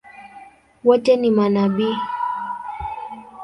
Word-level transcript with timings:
Wote 0.83 1.15
ni 1.17 1.31
manabii? 1.31 1.95